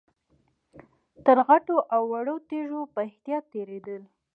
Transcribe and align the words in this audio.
تر 1.25 1.37
غټو 1.47 1.77
او 1.93 2.01
وړو 2.11 2.35
تيږو 2.49 2.81
په 2.93 2.99
احتياط 3.07 3.43
تېرېدل. 3.53 4.01